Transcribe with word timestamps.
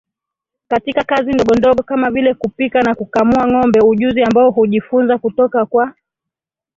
katika 0.67 1.03
kazi 1.03 1.31
ndogondogo 1.33 1.83
kama 1.83 2.11
vile 2.11 2.33
kupika 2.33 2.81
na 2.81 2.95
kukamua 2.95 3.47
ngombe 3.47 3.79
ujuzi 3.81 4.23
ambao 4.23 4.51
hujifunza 4.51 5.17
kutoka 5.17 5.65
kwa 5.65 5.93